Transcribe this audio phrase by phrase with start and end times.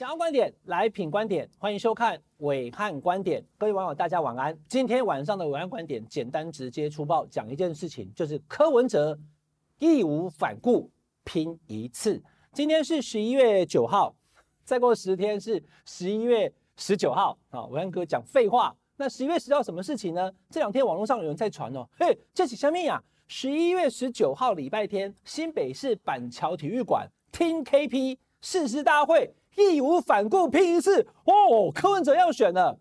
[0.00, 3.44] 想要观点来品观点，欢迎收看伟汉观点。
[3.58, 4.58] 各位网友，大家晚安。
[4.66, 9.18] 今天晚上的伟汉观点，简单直接粗暴讲一件事情，就是柯文哲
[9.78, 10.90] 义无反顾
[11.22, 12.18] 拼一次。
[12.54, 14.16] 今天是十一月九号，
[14.64, 17.36] 再过十天是十一月十九号。
[17.50, 18.74] 啊，暐瀚哥讲废话。
[18.96, 20.32] 那十一月十号什么事情呢？
[20.48, 23.04] 这两天网络上有人在传哦，嘿，这是什么呀？
[23.28, 29.34] 十一月十九号礼拜天，新北市板桥体育馆听 KP 誓师大会。
[29.56, 31.70] 义无反顾拼一次哦！
[31.74, 32.78] 柯文哲要选了，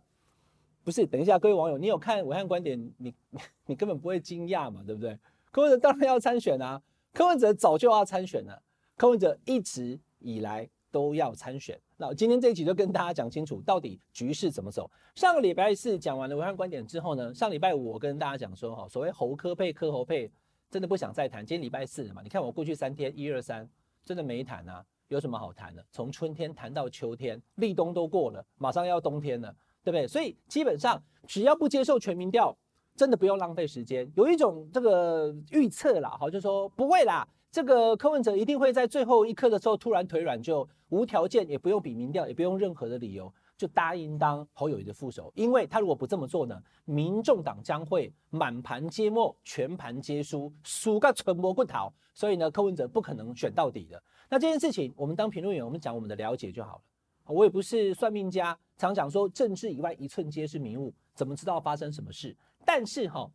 [0.84, 1.06] 不是？
[1.06, 2.80] 等一下，各位网友，你有看武汉观点？
[2.98, 3.14] 你
[3.66, 5.18] 你，根本不会惊讶嘛，对不对？
[5.52, 6.82] 柯文哲当然要参选啊！
[7.14, 8.62] 柯文哲早就要参选了，
[8.96, 11.80] 柯文哲一直以来都要参选。
[11.98, 14.90] 那今天这一集就跟大家讲清楚，到底局势怎么走。
[15.16, 20.32] 上个礼拜四讲完了暐瀚观点之后呢，上礼拜五我跟大家讲说，哈，所谓侯柯配柯侯配，
[20.70, 21.46] 真的不想再谈。
[21.46, 23.68] 今天礼拜四嘛，你看我过去三天一二三，
[24.06, 24.86] 真的没谈啊。
[25.10, 25.84] 有什么好谈的？
[25.92, 30.08] 从春天谈到秋天，立冬都过了，马上要冬天了，对不对？
[30.08, 32.56] 所以基本上只要不接受全民调，
[32.96, 34.10] 真的不用浪费时间。
[34.16, 45.32] 有一种这个预测啦，好，就说不会啦，这个柯文哲一定会在最后一刻的时候突然腿软，就无条件也不用比民调，也不用任何的理由，就答应当侯友宜的副手。
[45.34, 51.92] 因为他如果不这么做呢，民众党将会满盘皆墨，全盘皆输，输个寸磨不逃。
[52.14, 54.04] 所以呢，柯文哲不可能选到底的。
[54.30, 56.82] 那这件事情，我们当评论员，我们讲我们的了解就好了。
[57.26, 62.36] 我也不是算命家，常讲说政治以外一寸皆是迷雾，怎么知道发生什么事？
[62.66, 63.30] 但是哈，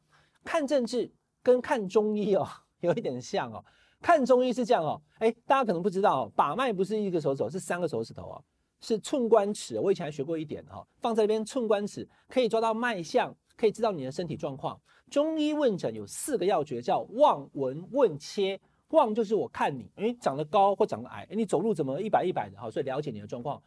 [0.45, 1.11] 看政治
[1.43, 2.47] 跟看中医哦，
[2.81, 3.65] 有一点像哦。
[4.01, 8.45] 看中医是这样哦，哎，大家可能不知道，把脉不是一个手指头，是三个手指头哦，
[8.81, 9.81] 是寸关尺。
[9.81, 14.81] 我以前还学过一点哈，放在那边寸关尺可以抓到脉象，可以知道你的身体状况。
[15.11, 18.61] 中医问诊有四个要诀，叫望、闻、问、切。
[18.95, 22.59] 望就是我看你，诶，长得高或长得矮，你走路怎么一摆一摆的？
[22.59, 23.63] 好，所以了解你的状况。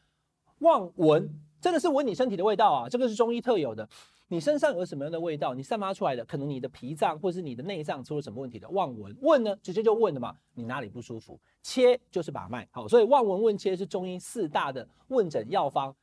[0.60, 1.30] 望闻
[1.62, 3.88] 真的是闻你身体的味道啊，这个是中医特有的。
[4.30, 8.68] 你身上有什么样的味道，你散发出来的，可能你的脾脏或是你的内脏出了什么问题的。
[8.70, 11.40] 望闻问呢，直接就问了嘛，你哪里不舒服？
[11.62, 15.96] 切就是把脉，好，所以望闻问切是中医四大的问诊药方，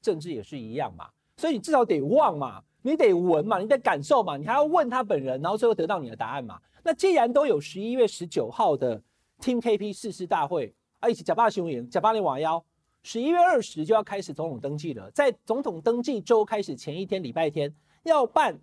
[0.00, 2.62] 政治也是一样嘛，所以你至少得望嘛。
[2.82, 6.58] 你得闻嘛，你得感受嘛，你还要问他本人，然后最后得到你的答案嘛。
[6.82, 9.02] 那既然都有十一月十九号的
[9.40, 12.64] Team KP 誓师大会啊，一起假巴雄赢，假巴你瓦腰，
[13.02, 17.74] 十一月二十就要开始总统登记了，在总统登记周开始前一天礼拜天
[18.04, 18.58] 要办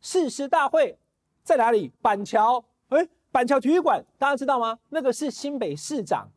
[0.00, 0.98] 誓师大会，
[1.42, 1.90] 在哪里？
[2.00, 4.78] 板桥，诶，板桥体育馆，大家知道吗？
[4.90, 6.30] 那个是新北市长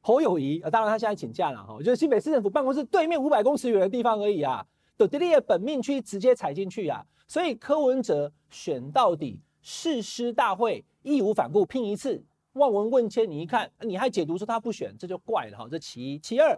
[0.00, 4.66] 侯友谊啊，当然他现在请假了哈，就是新北市政府办公室对面五百公尺远的地方而已啊。
[4.96, 15.66] 都地利本命区直接踩进去啊，所以柯文哲选到底誓师大会义无反顾拼一次，望闻问切，你一看你还解读说他不选，这就怪了哈。
[15.70, 16.54] 这其一，其二，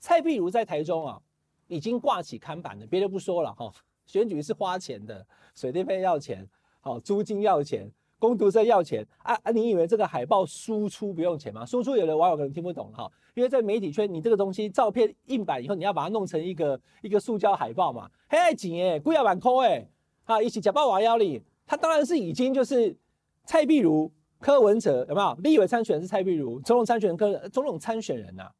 [0.00, 1.22] 蔡壁如在台中啊
[1.68, 3.72] 已经挂起看板了，别的不说了哈，
[4.06, 5.24] 选举是花钱的，
[5.54, 6.44] 水电费要钱，
[6.80, 7.88] 好租金要钱。
[8.20, 9.52] 工读生要钱啊啊！
[9.52, 11.64] 你以为这个海报输出不用钱吗？
[11.64, 19.88] 输出有的网友可能听不懂哈，因为在媒体圈，你这个东西照片印版以后，你要把它弄成一个一个塑胶海报嘛，还要钱诶，贵要万块诶，
[20.24, 22.96] 啊，一起假报瓦腰里，他当然是已经就是
[23.44, 25.34] 蔡壁如、柯文哲有没有？
[25.42, 28.50] 立委参选人是蔡壁如，总统参选人柯总统参选人呐、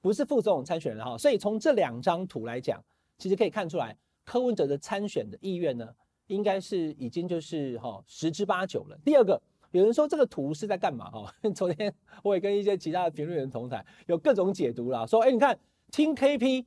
[0.00, 2.82] 不是副总统参选人哈，所以从这两张图来讲，
[3.18, 3.94] 其实可以看出来
[4.24, 5.86] 柯文哲的参选的意愿呢。
[6.28, 8.98] 应该是已经就是哈十之八九了。
[9.04, 9.38] 第二个，
[9.72, 11.30] 有人说这个图是在干嘛哈？
[11.54, 15.58] 昨天我也跟一些其他的评论员同台，有各种解读啦，说哎，你看
[15.92, 16.64] 听 KP，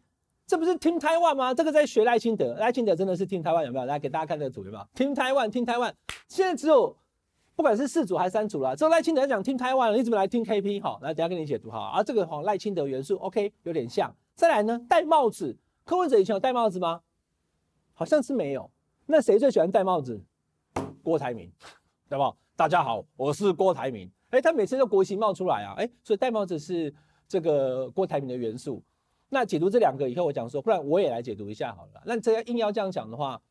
[0.47, 1.53] 这不是 Team Taiwan 吗？
[1.53, 3.85] 这个在学赖清德，赖清德真的是 Team Taiwan 有没有？
[3.85, 5.91] 来给大家看这个图有没有？Team Taiwan，Team Taiwan，
[6.30, 6.96] 现在只有
[7.53, 10.81] 不管是四组还是三组了，只有赖清德讲 Team Taiwan，你怎么来 Team KP？
[10.81, 11.78] 好，来等下给你解读哈。
[11.90, 14.09] 啊，这个哈赖清德元素 OK 有点像。
[14.35, 17.02] 再来呢，戴帽子，柯文哲以前有戴帽子吗？
[17.94, 18.72] 好像是没有。
[19.08, 20.22] 那谁最喜欢戴帽子？
[21.03, 21.52] 郭台铭，
[22.08, 22.34] 对吧？
[22.55, 24.09] 大家好，我是郭台铭。
[24.29, 26.93] 哎，他每次都国旗帽出来啊，哎，所以戴帽子是
[27.28, 28.82] 这个郭台铭的元素。
[29.29, 32.02] 那解读这两个以后，我讲说，不然我也来解读一下好了。
[32.06, 33.41] 那这样硬要这样讲的话，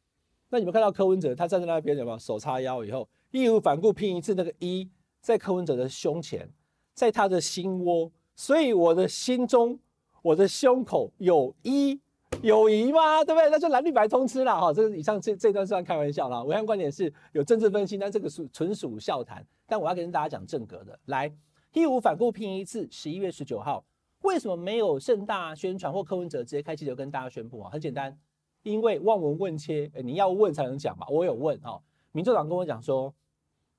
[0.51, 4.89] 那你们看到柯文哲他站在那边有没有手叉腰以后，义无反顾拼一次那个一
[5.21, 6.49] 在柯文哲的胸前，
[6.95, 9.79] 在他的心窝，所以我的心中，
[10.23, 12.01] 我的胸口有一。
[12.43, 13.25] 友谊吗？
[13.25, 13.49] 对不对？
[13.49, 14.73] 那就蓝绿白通吃了哈。
[14.73, 16.39] 这个以上这这段算开玩笑啦。
[16.41, 19.47] 暐瀚观点是有政治分析，但这个属纯属笑谈。
[19.67, 21.33] 但我要跟大家讲正格的，来
[21.73, 22.87] 义无反顾拼一次。
[22.91, 23.83] 十一月十九号，
[24.27, 27.71] 为什么没有盛大宣传或柯文哲直接开记者跟大家宣布啊？
[27.71, 28.19] 很简单，
[28.65, 31.07] 因为望闻问切，你要问才能讲嘛。
[31.09, 31.81] 我有问哈，
[32.11, 33.15] 民众党跟我讲说，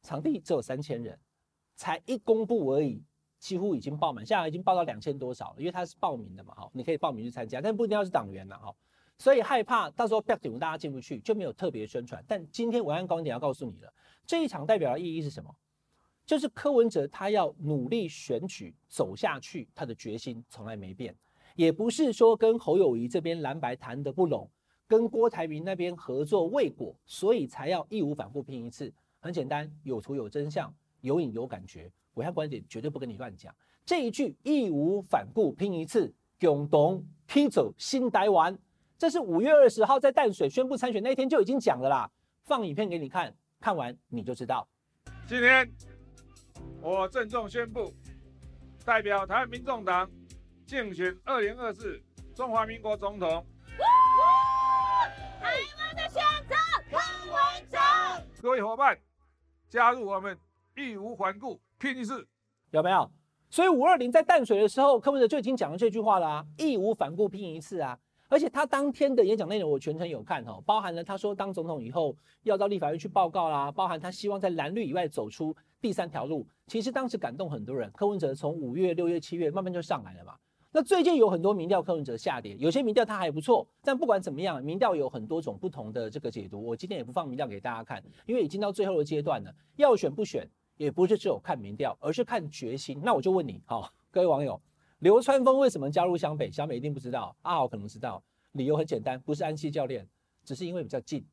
[0.03, 1.19] 场地只有三千人，
[1.75, 3.03] 才一公布而已，
[3.39, 8.73] 几乎已经爆满，现在已经爆到两千多少了，因为他是报名的嘛，哈，你可以报名去参加，但不一定要是党员了，哈，
[9.17, 12.23] 所以害怕到时候不要顶大家进不去，就没有特别宣传。
[12.25, 13.93] 但今天暐瀚观点要告诉你了，
[14.25, 15.53] 这一场代表的意义是什么？
[16.27, 21.15] 就是柯文哲他要努力选举走下去，他的决心从来没变，
[21.55, 24.47] 也不是说跟侯友谊这边蓝白谈得不拢，
[24.89, 28.93] 跟郭台铭那边合作未果，所以才要义无反顾拼一次。
[29.21, 31.89] 很简单，有图有真相，有影有感觉。
[32.13, 33.55] 暐瀚观点绝对不跟你乱讲。
[33.85, 38.57] 这一句义无反顾拼一次，共同拼走新台湾，
[38.97, 42.11] 这是五月二十号在淡水宣布参选那一天就已经讲了啦。
[42.43, 44.67] 放影片给你看，看完你就知道。
[45.25, 45.69] 今天
[46.81, 47.93] 我郑重宣布，
[48.85, 50.09] 代表台湾民众党
[50.65, 52.01] 竞选二零二四
[52.35, 53.45] 中华民国总统。
[55.41, 56.55] 台湾的选择，
[56.89, 56.97] 柯
[57.31, 57.77] 文哲。
[58.41, 58.97] 各位伙伴，
[59.69, 60.37] 加入我们，
[60.75, 61.59] 义无反顾。
[61.79, 62.25] 拼一次
[62.71, 63.11] 有没有？
[63.49, 67.97] 所以五二零在淡水的时候，柯文哲就已经讲了这句话了啊，义无反顾拼一次啊！
[68.29, 76.47] 而且他当天的演讲内容我全程有看哦，包含了他说当总统以后要到立法院去报告啦，包含他希望在蓝绿以外走出第三条路。
[76.67, 80.35] 其实当时感动很多人，柯文哲从五月、六月、七月慢慢就上来了嘛。
[80.71, 86.63] 那最近有很多民调，柯文哲下跌，有些民调他还不错，但不管怎么样，民调有很多种不同的这个解读。
[86.63, 90.47] 我今天也不放民调给大家看，因为已经到最后的阶段了，要选不选。
[90.77, 93.01] 也不是只有看民调，而是看决心。
[93.03, 94.61] 那我就问你，好，各位网友，
[94.99, 96.51] 流川枫为什么加入湘北？
[96.51, 98.21] 湘北一定不知道，阿豪可能知道，
[98.51, 100.07] 理由很简单，不是安西教练，
[100.45, 101.25] 只是因为比较近。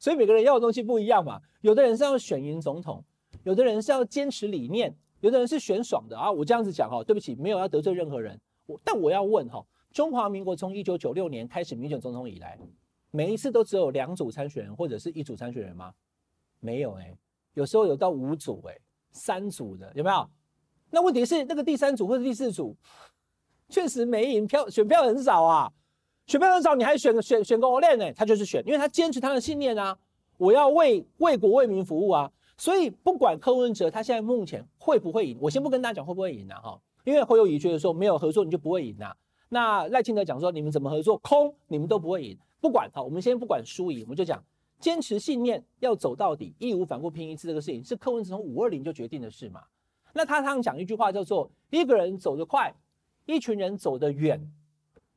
[0.00, 1.40] 所以每个人要的东西不一样嘛。
[1.60, 3.04] 有的人是要选赢总统，
[3.44, 6.30] 有的人是要坚持理念，有的人是选爽的啊。
[6.30, 8.38] 我这样子讲哈，对不起，没有要得罪任何人。
[8.66, 12.58] 我但我要问哈，中华民国从一九九六年开始民选总统以来，
[13.10, 15.94] 每一次都只有两组参选人或者是一组参选人吗？
[16.60, 17.16] 没有哎、
[17.54, 18.76] 有时候有到五组哎、
[19.12, 20.28] 三组的有没有？
[20.90, 22.76] 那问题是那个第三组或者第四组，
[23.68, 25.72] 确实没赢票，选票很少啊，
[26.26, 28.12] 选票很少，你还选选选个欧练呢？
[28.12, 29.96] 他就是选，因为他坚持他的信念啊，
[30.36, 32.30] 我要为为国为民服务啊。
[32.58, 39.16] 所以不管柯文哲他现在目前会不会赢，我先不跟大家讲会不会赢啊哈，因为侯友宜觉得说没有合作你就不会赢啊。
[39.48, 44.44] 那赖清德讲说你们怎么合作空你们都不会赢，不管好，我们先不管输赢，我们就讲。
[44.80, 49.64] 坚持信念要走到底，义无反顾拼一次，这个事情是柯文哲从五二零就决定的事嘛？
[50.12, 52.72] 那他常常讲一句话叫做“一个人走得快，
[53.26, 54.40] 一群人走得远”，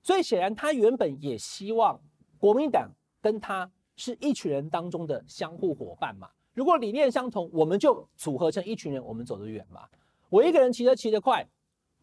[0.02, 2.00] 所以显然他原本也希望
[2.40, 2.90] 国民党
[3.22, 6.28] 跟他是一群人当中的相互伙伴嘛。
[6.54, 9.82] 如果理念相同，我们就组合成一群人，我们走得远嘛。
[10.30, 11.48] 我一个人骑车骑得快。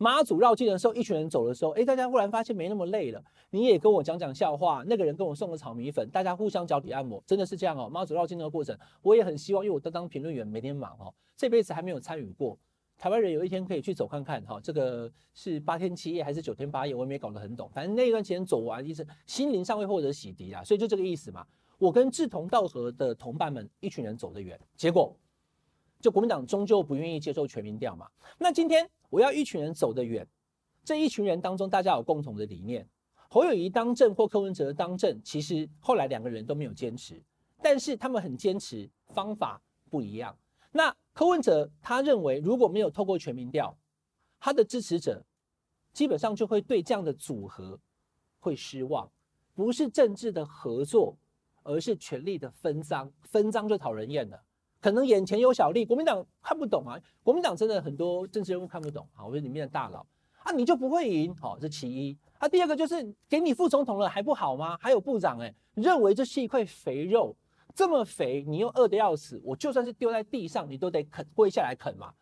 [0.00, 3.20] 妈祖绕境的时候，一群人走的时候，哎，大家忽然发现没那么累了。
[3.50, 7.88] 你也跟我讲讲笑话，那个人跟我送个炒米粉，大家互相脚底按摩，真的是这样哦。
[7.88, 12.56] 妈祖绕境那个过程，我也很希望，因为我都当评论员，每天忙哦，这辈子还没有参与过。
[12.96, 17.68] 台湾人有一天可以去走看看哈，这个是八天七夜还是九天八夜，我也没搞得很懂。
[17.74, 21.44] 反正那一段时间走完，意思心灵尚未获得洗涤啊，所以就这个意思嘛。
[21.78, 25.16] 我跟志同道合的同伴们，一群人走得远，结果
[26.00, 28.06] 就国民党终究不愿意接受全民调嘛。
[28.38, 28.88] 那今天。
[29.10, 30.28] 我要一群人走得远，
[30.84, 32.86] 这一群人当中，大家有共同的理念。
[33.30, 37.18] 侯友宜当政或柯文哲当政，其实后来两个人都没有坚持，
[37.62, 39.58] 但是他们很坚持，方法
[39.88, 40.36] 不一样。
[40.72, 43.74] 那柯文哲他认为，如果没有透过全民调，
[44.38, 45.24] 他的支持者
[45.94, 47.80] 基本上就会对这样的组合
[48.40, 49.10] 会失望，
[49.54, 51.16] 不是政治的合作，
[51.68, 54.40] 而是权力的分赃，分赃就讨人厌了。
[54.80, 56.98] 可能眼前有小利，国民党看不懂啊。
[57.22, 59.26] 国民党真的很多政治人物看不懂啊。
[59.26, 60.06] 我说里面的大佬
[60.44, 62.16] 啊，你就不会赢，好，这其一。
[62.38, 64.78] 啊，第二个就是给你副总统了还不好吗？
[64.80, 67.36] 还有部长哎，认为这是一块肥肉，
[67.74, 72.12] 这么肥你又饿得要死，我就算是丢在地上你都得啃，跪下来啃嘛。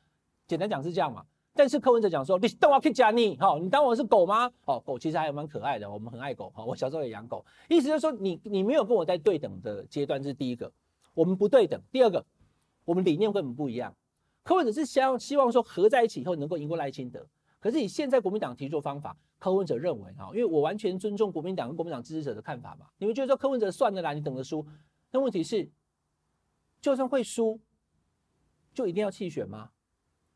[0.49, 1.25] 简单讲是这样嘛。
[1.57, 4.53] 但是柯文哲讲说，你当我可以加你，好，你当我是狗吗？
[4.67, 7.45] 哦，狗其实还蛮可爱的，我们很爱狗，好，我小时候也养狗。
[7.69, 10.71] 意思就是说你你没有跟我在对等的阶段，这是第一个，
[11.15, 11.81] 我们不对等。
[11.91, 12.25] 第二个。
[12.85, 13.93] 我们理念根本不一样，
[14.45, 17.27] 柯文哲是希望希望说合在一起以后能够赢过赖清德，
[17.59, 24.65] 可是以现在国民党提出方法，柯文哲认为哈，因为我完全尊重国民党跟国民党支持者的看法嘛，你们觉得说柯文哲算了啦，你等着输，
[25.11, 25.69] 那问题是，
[26.81, 27.59] 就算会输，
[28.73, 29.71] 就一定要弃选吗？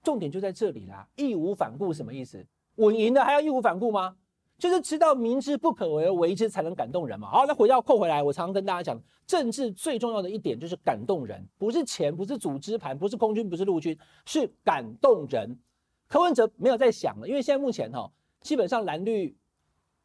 [0.02, 2.46] 重点就在这里啦，义无反顾什么意思？
[2.76, 4.16] 稳赢的还要义无反顾吗？
[4.58, 7.30] 就是知道明知不可为而为之才能感动人嘛。
[7.30, 15.58] 好，那回到扣回来，我常常跟大家讲，政治最重要的一点就是感动人，不是钱，不是组织盘，不是空军，不是陆军，是感动人。
[16.06, 18.10] 柯文哲没有在想了，因为现在目前哈，
[18.42, 19.34] 基本上蓝绿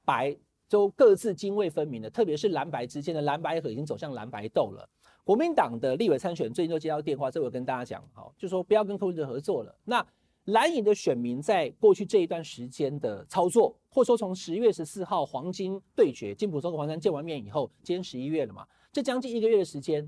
[0.06, 0.38] 白
[0.70, 4.88] 都各自泾渭分明的，特别是蓝白之间的蓝白河已经走向蓝白斗了。
[5.26, 9.76] 国民党的立委参选最近都接到电话，这我跟大家讲，好，就说不要跟柯文哲合作了。
[9.84, 10.06] 那
[10.46, 20.08] 蓝营的选民在过去这一段时间的操作，或者说从十月十四号黄金对决，金溥聪跟黄珊见完面以后，今天十一月了嘛，这将近一个月的时间，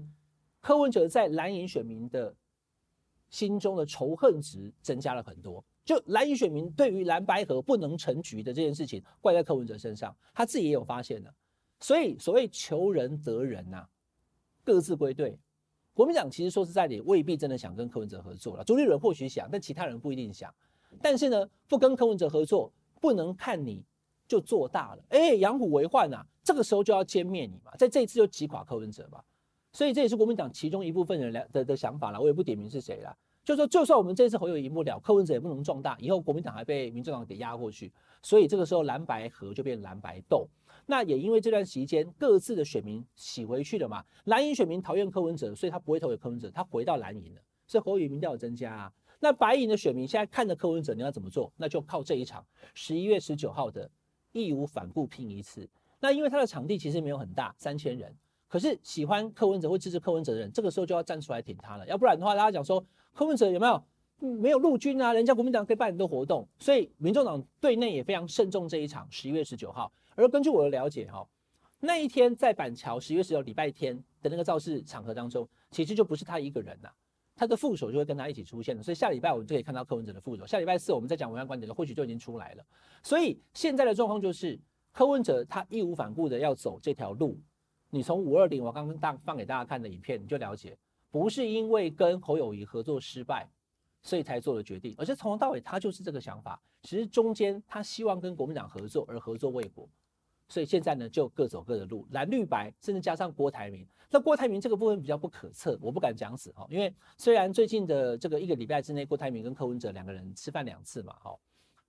[0.61, 2.35] 柯文哲在蓝营选民的
[3.31, 5.65] 心中的仇恨值增加了很多。
[5.83, 11.33] 就蓝营选民对于蓝白合不能成局的这件事情，怪在柯文哲身上，他自己也有发现的。
[11.79, 13.89] 所以所谓求仁得仁呐、啊，
[14.67, 15.39] 各自归队。
[15.93, 18.63] 国民党其实说实在的，未必真的想跟柯文哲合作了。
[18.65, 20.53] 朱立伦或许想，但其他人不一定想。
[21.01, 22.69] 但是呢，不跟柯文哲合作，
[22.99, 23.85] 不能看你
[24.27, 25.03] 就做大了。
[25.07, 29.23] 哎，养虎为患呐，这个时候就要歼灭你嘛，在这一次就击垮柯文哲嘛。
[29.71, 32.19] 所以这也是国民党其中一部分人的的，想法了。
[32.19, 33.17] 我也不点名是谁了。
[33.45, 37.93] 就说就算我们这次侯友赢不了，柯文哲也不能壮大，以后国民党还被民众党给压过去。
[38.21, 40.45] 所以这个时候蓝白合就变蓝白斗。
[40.89, 48.93] 那也因为这段时间各自的选民洗回去了嘛，蓝营选民讨厌柯文哲，所以他不会投给柯文哲，他回到蓝营了，所以侯友民调增加啊。
[49.19, 51.51] 那白营的选民现在看着柯文哲，你要怎么做？
[51.57, 53.89] 那就靠这一场十一月十九号的
[54.31, 55.69] 义无反顾拼一次。
[55.99, 58.15] 那因为他的场地其实没有很大，三千人，
[58.47, 62.81] 可是喜欢柯文哲或支持柯文哲的人，这个时候就要站出来挺他了，要不然的话，大家讲说
[63.13, 63.83] 柯文哲有没有？
[64.19, 69.91] 没有陆军啊，人家国民党可以办很多活动，所以民众党对内也非常慎重这一场十一月十九号。
[70.17, 71.25] 而根据我的了解，哈，
[71.79, 76.89] 那一天在板桥十月十九礼拜天的那个造势场合当中，其实就不是他一个人呐，
[77.35, 78.81] 他的副手就会跟他一起出现了。
[78.81, 80.43] 所以下礼拜我们就可以看到柯文哲的副手。
[80.47, 82.65] 下礼拜四我们再讲文案观点的，或许就已经出来了。
[83.03, 84.59] 所以现在的状况就是
[84.91, 87.39] 柯文哲他义无反顾的要走这条路。
[87.91, 90.75] 你从五二零我刚刚大放给大家看的影片，你就了解，
[91.11, 93.47] 不是因为跟侯友谊合作失败。
[94.03, 96.61] 所以才做了决定，而是从头到尾他就是这个想法。
[96.81, 99.89] 其实中间他希望跟国民党合作，而合作未果，
[100.47, 103.87] 所以现在呢就各走各的路，蓝绿白，甚至加上郭台铭。
[104.09, 111.37] 那郭台铭这个部分比较不可测，我不敢讲死哈，因为虽然最近的这个一个礼拜之内，郭台铭跟柯文哲两个人吃饭两次嘛，哈，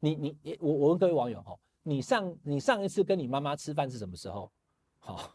[0.00, 4.50] 你你我我问各位网友哈，你上你上一次跟你妈妈吃饭是什么时候？
[4.98, 5.30] 好，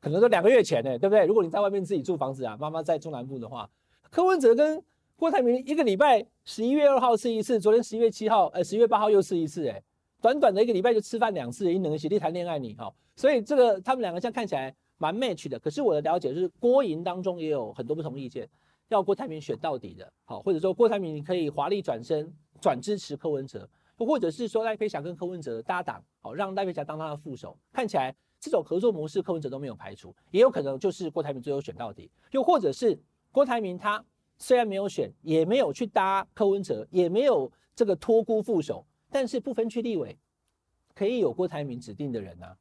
[0.00, 1.24] 可能都两个月前呢，对不对？
[1.24, 3.70] 如果你在外面自己住房子啊，妈妈在中南部的话，
[4.10, 4.82] 柯文哲跟
[5.14, 9.80] 郭台铭一个礼拜十一月二号吃一次，昨天十一月七号，呃，十一月八号又吃一次，哎，
[10.20, 15.58] 短短的一个礼拜就吃饭两次，一能协力谈恋爱你哈，所以这个他们两个像看起来蛮 match 的。
[15.58, 18.48] 可是我的了解是郭营当中也有很多不同意见，
[18.88, 32.98] 要郭台铭选到底的，好，或者说郭台铭可以华丽转身转支持柯文哲，或者是说赖佩霞跟柯文哲搭档，好，让赖佩霞当他的副手，看起来这种合作模式柯文哲都没有排除，也有可能就是郭台铭最后选到底，又或者是
[33.30, 34.04] 郭台铭他。
[34.40, 40.18] 虽然没有选，也没有去搭柯文哲，也没有这个托孤副手，但是不分区立委
[40.94, 42.56] 可以有郭台铭指定的人啊，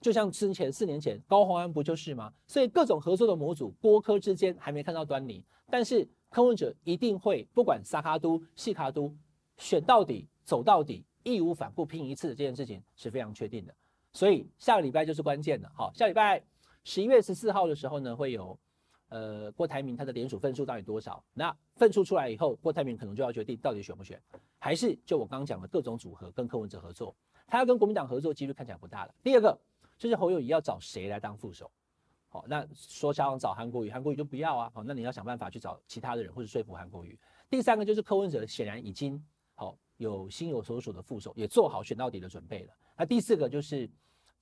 [0.00, 2.32] 就像之前四年前高虹安不就是吗？
[2.46, 9.14] 所以各种合作的模组，郭柯之间还没看到端倪，但是柯文哲一定会不管撒卡都、细卡都，
[9.56, 13.74] 选到底、走到底、义无反顾拼一次这件事情是非常确定的。
[14.12, 15.70] 所以下个礼拜就是关键了。
[15.74, 16.42] 好，下礼拜
[16.84, 18.58] 十一月十四号的时候呢，会有。
[19.08, 21.22] 呃，郭台铭他的联署份数到底多少？
[21.32, 24.20] 那份数出来以后，郭台铭可能就要决定到底选不选，
[24.58, 27.14] 还是就我刚刚讲的各种组合跟柯文哲合作。
[27.46, 29.14] 他要跟国民党合作几率看起来不大了。
[29.22, 29.58] 第二个
[29.96, 31.70] 就是侯友宜要找谁来当副手？
[32.28, 34.70] 好，那说想找韩国瑜，韩国瑜就不要啊。
[34.74, 37.18] 好，那你要想办法去找其他的人或者说服韩国瑜。
[37.48, 39.18] 第三个就是柯文哲显然已经
[39.54, 42.72] 好有心有所属的副手，也做好选到底的准备了。
[42.94, 43.88] 那第四个就是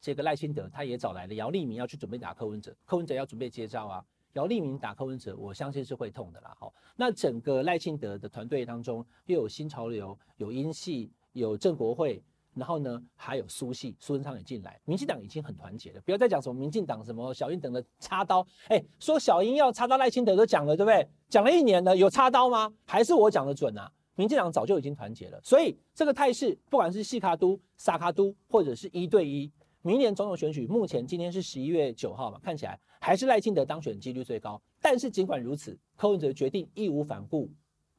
[0.00, 4.04] 这个赖清德，他也找来了姚立明要去准备打柯文哲，柯文哲要准备接招啊。
[4.36, 6.54] 姚立明打柯文哲，我相信是会痛的啦。
[6.60, 14.78] 好，那整个赖清德的团队当中，又有新潮流，有英系，有郑国会，然后呢还有苏系，苏贞昌也进来。
[14.84, 18.46] 民进党已经很团结了，不要再讲什么民进党什么小英等的插刀。
[18.68, 21.08] 哎，说小英要插刀赖清德都讲了，对不对？
[21.30, 22.70] 讲了一年了，有插刀吗？
[22.84, 23.90] 还是我讲的准啊？
[24.16, 29.50] 民进党早就已经团结了，所以这个态势，不管是细卡都、撒卡都，或者是一对一。
[29.86, 34.60] 明年总统选举，目前今天是十一月九号嘛，看起来还是赖清德当选几率最高。
[34.82, 37.48] 但是尽管如此，柯文哲决定义无反顾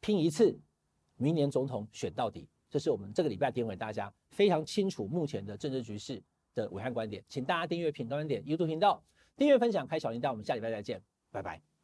[0.02, 0.60] 拼一次，
[1.16, 2.46] 明年总统选到底。
[2.70, 6.22] 这是我们这个礼拜点给大家非常清楚目前的政治局势
[6.54, 9.02] 的武汉观点，请大家订阅品观点 YouTube 频道，
[9.38, 11.02] 订阅分享开小铃铛，我们下礼拜再见，
[11.32, 11.77] 拜拜。